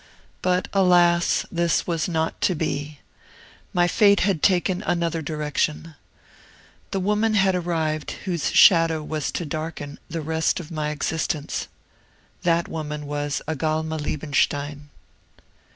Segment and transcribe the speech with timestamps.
[0.41, 1.45] But, alas!
[1.51, 2.97] this was not to be.
[3.71, 5.93] My fate had taken another direction.
[6.89, 11.67] The woman had arrived whose shadow was to darken the rest of my existence.
[12.41, 14.89] That woman was Agalma Liebenstein.